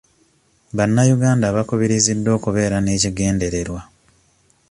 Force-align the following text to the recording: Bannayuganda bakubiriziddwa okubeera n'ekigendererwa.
Bannayuganda 0.77 1.45
bakubiriziddwa 1.55 2.31
okubeera 2.37 2.77
n'ekigendererwa. 2.81 3.81